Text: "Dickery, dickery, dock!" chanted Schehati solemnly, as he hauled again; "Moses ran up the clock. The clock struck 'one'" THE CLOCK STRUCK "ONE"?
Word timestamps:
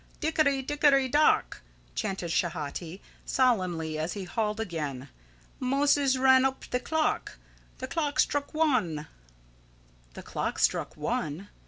"Dickery, 0.19 0.63
dickery, 0.63 1.07
dock!" 1.07 1.61
chanted 1.93 2.31
Schehati 2.31 3.01
solemnly, 3.23 3.99
as 3.99 4.13
he 4.13 4.23
hauled 4.23 4.59
again; 4.59 5.09
"Moses 5.59 6.17
ran 6.17 6.43
up 6.43 6.65
the 6.71 6.79
clock. 6.79 7.37
The 7.77 7.85
clock 7.85 8.19
struck 8.19 8.51
'one'" 8.51 9.05
THE 10.15 10.23
CLOCK 10.23 10.57
STRUCK 10.57 10.97
"ONE"? 10.97 11.49